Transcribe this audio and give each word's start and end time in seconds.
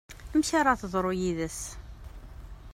Amek 0.33 0.49
ara 0.59 0.79
teḍru 0.81 1.11
yid-s? 1.19 1.59